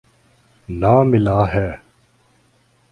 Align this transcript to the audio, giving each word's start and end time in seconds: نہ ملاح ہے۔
نہ 0.69 0.93
ملاح 1.03 1.47
ہے۔ 1.53 1.69